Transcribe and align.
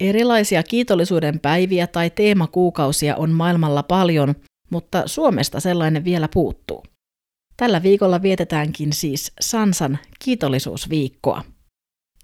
Erilaisia 0.00 0.62
kiitollisuuden 0.62 1.40
päiviä 1.40 1.86
tai 1.86 2.10
teemakuukausia 2.10 3.16
on 3.16 3.30
maailmalla 3.30 3.82
paljon, 3.82 4.34
mutta 4.70 5.02
Suomesta 5.06 5.60
sellainen 5.60 6.04
vielä 6.04 6.28
puuttuu. 6.34 6.82
Tällä 7.56 7.82
viikolla 7.82 8.22
vietetäänkin 8.22 8.92
siis 8.92 9.32
Sansan 9.40 9.98
kiitollisuusviikkoa. 10.24 11.42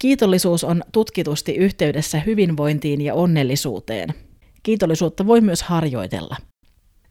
Kiitollisuus 0.00 0.64
on 0.64 0.82
tutkitusti 0.92 1.54
yhteydessä 1.54 2.20
hyvinvointiin 2.20 3.00
ja 3.00 3.14
onnellisuuteen. 3.14 4.08
Kiitollisuutta 4.62 5.26
voi 5.26 5.40
myös 5.40 5.62
harjoitella. 5.62 6.36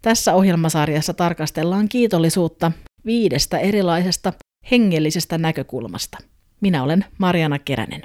Tässä 0.02 0.34
ohjelmasarjassa 0.34 1.14
tarkastellaan 1.14 1.90
kiitollisuutta 1.90 2.72
viidestä 3.06 3.58
erilaisesta 3.58 4.34
hengellisestä 4.72 5.38
näkökulmasta. 5.38 6.18
Minä 6.62 6.84
olen 6.84 7.06
Mariana 7.18 7.60
Keränen. 7.60 8.02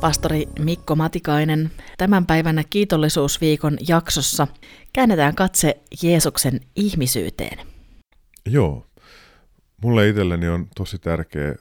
Pastori 0.00 0.48
Mikko 0.58 0.96
Matikainen, 0.96 1.70
tämän 1.98 2.26
päivänä 2.26 2.64
kiitollisuusviikon 2.70 3.78
jaksossa 3.88 4.46
käännetään 4.92 5.34
katse 5.34 5.80
Jeesuksen 6.02 6.60
ihmisyyteen. 6.76 7.66
Joo, 8.46 8.86
mulle 9.82 10.08
itselleni 10.08 10.48
on 10.48 10.66
tosi 10.76 10.98
tärkeä 10.98 11.54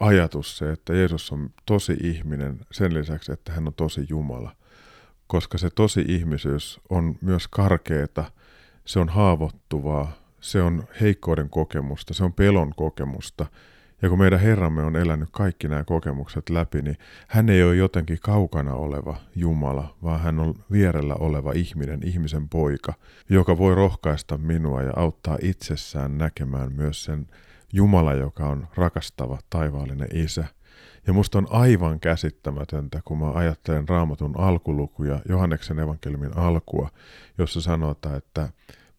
ajatus 0.00 0.58
se, 0.58 0.72
että 0.72 0.92
Jeesus 0.94 1.32
on 1.32 1.50
tosi 1.66 1.96
ihminen 2.02 2.60
sen 2.72 2.94
lisäksi, 2.94 3.32
että 3.32 3.52
hän 3.52 3.66
on 3.66 3.74
tosi 3.74 4.06
Jumala. 4.08 4.52
Koska 5.26 5.58
se 5.58 5.70
tosi 5.70 6.04
ihmisyys 6.08 6.80
on 6.90 7.14
myös 7.20 7.48
karkeeta, 7.48 8.24
se 8.84 8.98
on 8.98 9.08
haavoittuvaa, 9.08 10.12
se 10.40 10.62
on 10.62 10.84
heikkouden 11.00 11.50
kokemusta, 11.50 12.14
se 12.14 12.24
on 12.24 12.32
pelon 12.32 12.74
kokemusta– 12.76 13.46
ja 14.02 14.08
kun 14.08 14.18
meidän 14.18 14.40
Herramme 14.40 14.82
on 14.82 14.96
elänyt 14.96 15.28
kaikki 15.32 15.68
nämä 15.68 15.84
kokemukset 15.84 16.50
läpi, 16.50 16.82
niin 16.82 16.96
hän 17.28 17.48
ei 17.48 17.62
ole 17.62 17.76
jotenkin 17.76 18.18
kaukana 18.22 18.74
oleva 18.74 19.16
Jumala, 19.36 19.96
vaan 20.02 20.20
hän 20.20 20.38
on 20.38 20.54
vierellä 20.72 21.14
oleva 21.14 21.52
ihminen, 21.52 22.00
ihmisen 22.04 22.48
poika, 22.48 22.92
joka 23.28 23.58
voi 23.58 23.74
rohkaista 23.74 24.38
minua 24.38 24.82
ja 24.82 24.92
auttaa 24.96 25.38
itsessään 25.42 26.18
näkemään 26.18 26.72
myös 26.72 27.04
sen 27.04 27.26
Jumala, 27.72 28.14
joka 28.14 28.46
on 28.46 28.68
rakastava 28.74 29.38
taivaallinen 29.50 30.08
isä. 30.14 30.44
Ja 31.06 31.12
musta 31.12 31.38
on 31.38 31.46
aivan 31.50 32.00
käsittämätöntä, 32.00 33.00
kun 33.04 33.18
mä 33.18 33.30
ajattelen 33.30 33.88
raamatun 33.88 34.40
alkulukuja, 34.40 35.20
Johanneksen 35.28 35.78
evankeliumin 35.78 36.36
alkua, 36.36 36.90
jossa 37.38 37.60
sanotaan, 37.60 38.16
että 38.16 38.48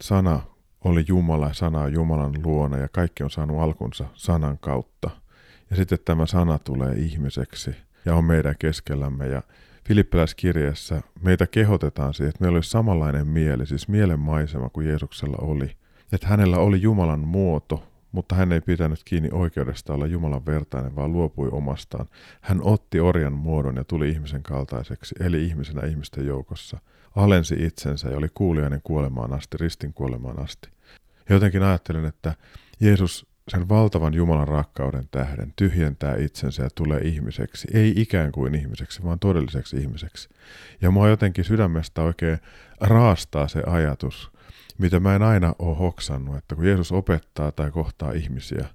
sana 0.01 0.41
oli 0.83 1.05
Jumala 1.07 1.47
ja 1.47 1.53
sana 1.53 1.79
on 1.79 1.93
Jumalan 1.93 2.33
luona 2.43 2.77
ja 2.77 2.87
kaikki 2.87 3.23
on 3.23 3.31
saanut 3.31 3.59
alkunsa 3.59 4.05
sanan 4.13 4.57
kautta. 4.57 5.09
Ja 5.69 5.75
sitten 5.75 5.99
tämä 6.05 6.25
sana 6.25 6.59
tulee 6.59 6.93
ihmiseksi 6.93 7.75
ja 8.05 8.15
on 8.15 8.25
meidän 8.25 8.55
keskellämme 8.59 9.27
ja 9.27 9.41
Filippiläiskirjassa 9.87 11.01
meitä 11.21 11.47
kehotetaan 11.47 12.13
siihen, 12.13 12.29
että 12.29 12.41
meillä 12.41 12.57
olisi 12.57 12.69
samanlainen 12.69 13.27
mieli, 13.27 13.65
siis 13.65 13.87
mielenmaisema 13.87 14.69
kuin 14.69 14.87
Jeesuksella 14.87 15.37
oli. 15.41 15.71
Että 16.11 16.27
hänellä 16.27 16.57
oli 16.57 16.81
Jumalan 16.81 17.19
muoto, 17.19 17.83
mutta 18.11 18.35
hän 18.35 18.51
ei 18.51 18.61
pitänyt 18.61 18.99
kiinni 19.05 19.29
oikeudesta 19.31 19.93
olla 19.93 20.07
Jumalan 20.07 20.45
vertainen, 20.45 20.95
vaan 20.95 21.13
luopui 21.13 21.49
omastaan. 21.51 22.05
Hän 22.41 22.59
otti 22.63 22.99
orjan 22.99 23.33
muodon 23.33 23.75
ja 23.75 23.83
tuli 23.83 24.09
ihmisen 24.09 24.43
kaltaiseksi, 24.43 25.15
eli 25.19 25.45
ihmisenä 25.45 25.87
ihmisten 25.87 26.25
joukossa. 26.25 26.79
Alensi 27.15 27.55
itsensä 27.59 28.09
ja 28.09 28.17
oli 28.17 28.27
kuulijainen 28.33 28.81
kuolemaan 28.83 29.33
asti, 29.33 29.57
ristin 29.57 29.93
kuolemaan 29.93 30.39
asti. 30.39 30.69
Jotenkin 31.29 31.63
ajattelen, 31.63 32.05
että 32.05 32.35
Jeesus 32.79 33.25
sen 33.49 33.69
valtavan 33.69 34.13
Jumalan 34.13 34.47
rakkauden 34.47 35.07
tähden 35.11 35.53
tyhjentää 35.55 36.15
itsensä 36.15 36.63
ja 36.63 36.69
tulee 36.75 36.99
ihmiseksi. 36.99 37.67
Ei 37.73 37.93
ikään 37.95 38.31
kuin 38.31 38.55
ihmiseksi, 38.55 39.03
vaan 39.03 39.19
todelliseksi 39.19 39.77
ihmiseksi. 39.77 40.29
Ja 40.81 40.91
mua 40.91 41.09
jotenkin 41.09 41.45
sydämestä 41.45 42.01
oikein 42.01 42.37
raastaa 42.81 43.47
se 43.47 43.63
ajatus, 43.65 44.31
mitä 44.77 44.99
mä 44.99 45.15
en 45.15 45.23
aina 45.23 45.55
ole 45.59 45.77
hoksannut, 45.77 46.37
että 46.37 46.55
kun 46.55 46.65
Jeesus 46.65 46.91
opettaa 46.91 47.51
tai 47.51 47.71
kohtaa 47.71 48.11
ihmisiä, 48.11 48.65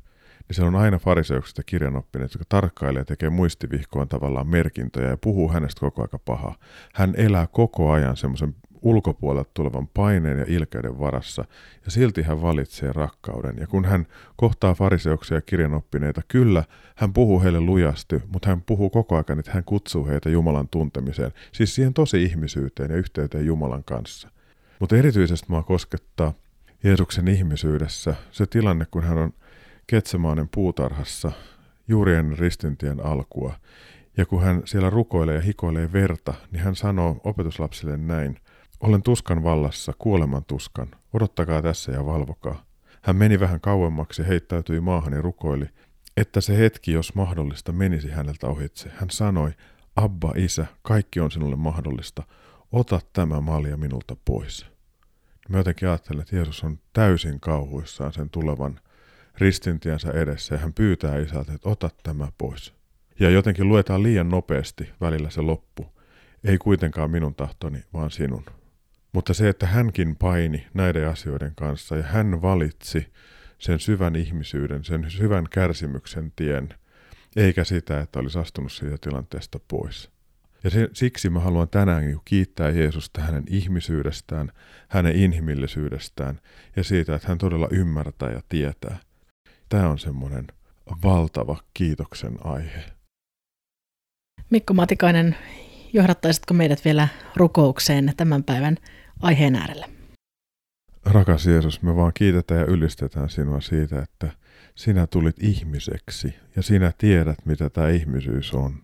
niin 0.48 0.56
se 0.56 0.64
on 0.64 0.74
aina 0.74 0.98
fariseukset 0.98 1.58
ja 1.58 1.64
kirjanoppineet, 1.64 2.34
jotka 2.34 2.44
tarkkailee 2.48 3.00
ja 3.00 3.04
tekee 3.04 3.30
muistivihkoon 3.30 4.08
tavallaan 4.08 4.46
merkintöjä 4.46 5.08
ja 5.08 5.16
puhuu 5.16 5.52
hänestä 5.52 5.80
koko 5.80 6.02
aika 6.02 6.18
paha. 6.18 6.54
Hän 6.94 7.14
elää 7.16 7.46
koko 7.46 7.92
ajan 7.92 8.16
semmoisen 8.16 8.54
ulkopuolelta 8.84 9.50
tulevan 9.54 9.88
paineen 9.88 10.38
ja 10.38 10.44
ilkeyden 10.48 10.98
varassa, 10.98 11.44
ja 11.84 11.90
silti 11.90 12.22
hän 12.22 12.42
valitsee 12.42 12.92
rakkauden. 12.92 13.56
Ja 13.60 13.66
kun 13.66 13.84
hän 13.84 14.06
kohtaa 14.36 14.74
fariseuksia 14.74 15.36
ja 15.36 15.42
kirjanoppineita, 15.42 16.22
kyllä, 16.28 16.64
hän 16.96 17.12
puhuu 17.12 17.42
heille 17.42 17.60
lujasti, 17.60 18.22
mutta 18.32 18.48
hän 18.48 18.62
puhuu 18.62 18.90
koko 18.90 19.14
ajan, 19.14 19.38
että 19.38 19.52
hän 19.52 19.64
kutsuu 19.64 20.06
heitä 20.06 20.30
Jumalan 20.30 20.68
tuntemiseen, 20.68 21.32
siis 21.52 21.74
siihen 21.74 21.94
tosi 21.94 22.22
ihmisyyteen 22.22 22.90
ja 22.90 22.96
yhteyteen 22.96 23.46
Jumalan 23.46 23.84
kanssa. 23.84 24.28
Mutta 24.80 24.96
erityisesti 24.96 25.46
mua 25.48 25.62
koskettaa 25.62 26.32
Jeesuksen 26.84 27.28
ihmisyydessä 27.28 28.14
se 28.30 28.46
tilanne, 28.46 28.86
kun 28.90 29.04
hän 29.04 29.18
on 29.18 29.32
Ketsemaanen 29.86 30.48
puutarhassa 30.54 31.32
juuri 31.88 32.14
ennen 32.14 32.38
ristintien 32.38 33.06
alkua. 33.06 33.54
Ja 34.16 34.26
kun 34.26 34.42
hän 34.42 34.62
siellä 34.64 34.90
rukoilee 34.90 35.34
ja 35.34 35.40
hikoilee 35.40 35.92
verta, 35.92 36.34
niin 36.50 36.62
hän 36.62 36.76
sanoo 36.76 37.20
opetuslapsille 37.24 37.96
näin. 37.96 38.38
Olen 38.84 39.02
tuskan 39.02 39.42
vallassa, 39.44 39.92
kuoleman 39.98 40.44
tuskan. 40.44 40.88
Odottakaa 41.12 41.62
tässä 41.62 41.92
ja 41.92 42.06
valvokaa. 42.06 42.64
Hän 43.02 43.16
meni 43.16 43.40
vähän 43.40 43.60
kauemmaksi, 43.60 44.28
heittäytyi 44.28 44.80
maahan 44.80 45.12
ja 45.12 45.20
rukoili, 45.20 45.66
että 46.16 46.40
se 46.40 46.58
hetki, 46.58 46.92
jos 46.92 47.14
mahdollista, 47.14 47.72
menisi 47.72 48.10
häneltä 48.10 48.46
ohitse. 48.46 48.90
Hän 48.94 49.10
sanoi, 49.10 49.50
Abba, 49.96 50.32
isä, 50.36 50.66
kaikki 50.82 51.20
on 51.20 51.30
sinulle 51.30 51.56
mahdollista. 51.56 52.22
Ota 52.72 53.00
tämä 53.12 53.40
malja 53.40 53.76
minulta 53.76 54.16
pois. 54.24 54.66
Mä 55.48 55.56
jotenkin 55.56 55.88
ajattelen, 55.88 56.22
että 56.22 56.36
Jeesus 56.36 56.64
on 56.64 56.78
täysin 56.92 57.40
kauhuissaan 57.40 58.12
sen 58.12 58.30
tulevan 58.30 58.80
ristintiensä 59.38 60.10
edessä 60.10 60.54
ja 60.54 60.58
hän 60.58 60.72
pyytää 60.72 61.18
isältä, 61.18 61.52
että 61.52 61.68
ota 61.68 61.90
tämä 62.02 62.28
pois. 62.38 62.74
Ja 63.20 63.30
jotenkin 63.30 63.68
luetaan 63.68 64.02
liian 64.02 64.28
nopeasti 64.28 64.90
välillä 65.00 65.30
se 65.30 65.40
loppu. 65.40 65.86
Ei 66.44 66.58
kuitenkaan 66.58 67.10
minun 67.10 67.34
tahtoni, 67.34 67.84
vaan 67.92 68.10
sinun. 68.10 68.44
Mutta 69.14 69.34
se, 69.34 69.48
että 69.48 69.66
hänkin 69.66 70.16
paini 70.16 70.66
näiden 70.75 71.08
asioiden 71.08 71.52
kanssa 71.54 71.97
ja 71.97 72.02
hän 72.02 72.42
valitsi 72.42 73.12
sen 73.58 73.80
syvän 73.80 74.16
ihmisyyden, 74.16 74.84
sen 74.84 75.10
syvän 75.10 75.44
kärsimyksen 75.50 76.32
tien, 76.36 76.69
eikä 77.36 77.64
sitä, 77.64 78.00
että 78.00 78.19
olisi 78.19 78.38
astunut 78.38 78.72
siitä 78.72 78.97
tilanteesta 79.00 79.60
pois. 79.69 80.10
Ja 80.64 80.70
siksi 80.92 81.30
mä 81.30 81.41
haluan 81.41 81.69
tänään 81.69 82.20
kiittää 82.25 82.70
Jeesusta 82.70 83.20
hänen 83.20 83.44
ihmisyydestään, 83.48 84.52
hänen 84.88 85.16
inhimillisyydestään 85.16 86.41
ja 86.76 86.84
siitä, 86.84 87.14
että 87.14 87.28
hän 87.28 87.38
todella 87.38 87.69
ymmärtää 87.70 88.31
ja 88.31 88.42
tietää. 88.48 88.98
Tämä 89.69 89.88
on 89.88 89.98
semmoinen 89.98 90.46
valtava 91.04 91.56
kiitoksen 91.75 92.46
aihe. 92.46 92.84
Mikko 94.50 94.75
Matikainen, 94.75 95.36
johdattaisitko 95.94 96.55
meidät 96.55 96.84
vielä 96.84 97.09
rukoukseen 97.37 98.12
tämän 98.16 98.44
päivän 98.44 98.77
aiheen 99.22 99.55
äärelle. 99.55 99.87
Rakas 101.05 101.47
Jeesus, 101.47 101.82
me 101.82 101.97
vaan 101.97 102.12
kiitetään 102.15 102.60
ja 102.60 102.66
ylistetään 102.66 103.28
sinua 103.28 103.60
siitä, 103.60 104.03
että 104.03 104.31
sinä 104.75 105.06
tulit 105.06 105.43
ihmiseksi 105.43 106.34
ja 106.56 106.62
sinä 106.62 106.93
tiedät, 106.99 107.47
mitä 107.47 107.71
tämä 107.71 107.88
ihmisyys 107.88 108.55
on. 108.55 108.82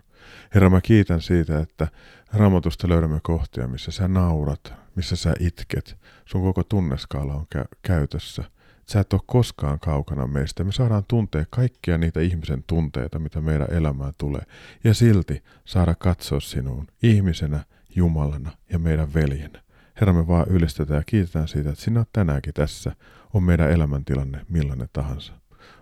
Herra, 0.54 0.70
mä 0.70 0.80
kiitän 0.80 1.20
siitä, 1.20 1.60
että 1.60 1.88
raamatusta 2.32 2.88
löydämme 2.88 3.20
kohtia, 3.22 3.68
missä 3.68 3.90
sä 3.90 4.08
naurat, 4.08 4.72
missä 4.96 5.16
sä 5.16 5.34
itket. 5.40 5.96
Sun 6.24 6.42
koko 6.42 6.64
tunneskaala 6.64 7.34
on 7.34 7.46
kä- 7.56 7.78
käytössä. 7.82 8.44
Sä 8.86 9.00
et 9.00 9.12
ole 9.12 9.20
koskaan 9.26 9.80
kaukana 9.80 10.26
meistä. 10.26 10.64
Me 10.64 10.72
saadaan 10.72 11.04
tuntea 11.08 11.44
kaikkia 11.50 11.98
niitä 11.98 12.20
ihmisen 12.20 12.64
tunteita, 12.66 13.18
mitä 13.18 13.40
meidän 13.40 13.70
elämään 13.70 14.12
tulee. 14.18 14.42
Ja 14.84 14.94
silti 14.94 15.42
saada 15.64 15.94
katsoa 15.94 16.40
sinuun 16.40 16.86
ihmisenä, 17.02 17.64
Jumalana 17.96 18.50
ja 18.72 18.78
meidän 18.78 19.14
veljenä. 19.14 19.62
Herra, 20.00 20.12
me 20.12 20.26
vaan 20.26 20.48
ylistetään 20.48 20.98
ja 20.98 21.04
kiitetään 21.06 21.48
siitä, 21.48 21.70
että 21.70 21.82
sinä 21.82 22.00
olet 22.00 22.08
tänäänkin 22.12 22.54
tässä. 22.54 22.96
On 23.34 23.42
meidän 23.42 23.70
elämäntilanne 23.70 24.46
millainen 24.48 24.88
tahansa. 24.92 25.32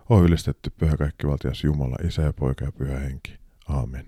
On 0.09 0.25
ylistetty 0.25 0.69
Pyhä 0.69 0.97
Kaikkivaltias 0.97 1.63
Jumala, 1.63 1.95
Isä 2.07 2.21
ja 2.21 2.33
Poika 2.33 2.65
ja 2.65 2.71
Pyhä 2.71 2.99
Henki. 2.99 3.39
Aamen. 3.67 4.05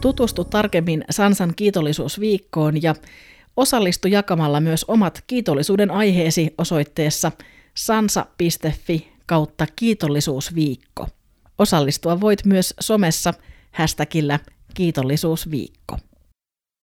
Tutustu 0.00 0.44
tarkemmin 0.44 1.04
Sansan 1.10 1.52
kiitollisuusviikkoon 1.56 2.82
ja 2.82 2.94
osallistu 3.56 4.08
jakamalla 4.08 4.60
myös 4.60 4.84
omat 4.88 5.24
kiitollisuuden 5.26 5.90
aiheesi 5.90 6.54
osoitteessa 6.58 7.32
sansa.fi 7.74 9.08
kautta 9.26 9.66
kiitollisuusviikko. 9.76 11.08
Osallistua 11.58 12.20
voit 12.20 12.44
myös 12.44 12.74
somessa 12.80 13.34
hashtagillä 13.72 14.38
kiitollisuusviikko. 14.74 15.96